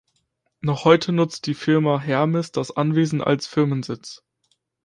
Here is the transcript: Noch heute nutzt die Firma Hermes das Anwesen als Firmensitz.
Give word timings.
Noch 0.61 0.83
heute 0.83 1.11
nutzt 1.11 1.45
die 1.45 1.53
Firma 1.53 1.99
Hermes 1.99 2.51
das 2.51 2.75
Anwesen 2.75 3.21
als 3.21 3.45
Firmensitz. 3.45 4.23